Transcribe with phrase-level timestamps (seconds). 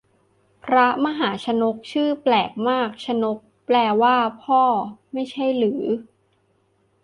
[0.63, 4.63] พระมหาชนก ชื่อแปลกมาก ชนกแปลว่าพ่อ
[5.13, 5.83] ไม่ใช่หรือ